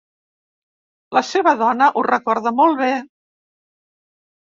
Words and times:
La 1.17 1.23
seva 1.33 1.55
dona 1.61 1.91
ho 2.01 2.05
recorda 2.09 2.57
molt 2.65 2.83
bé. 2.83 2.91